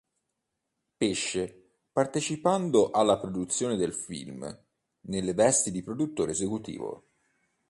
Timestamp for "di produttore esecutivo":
5.69-7.09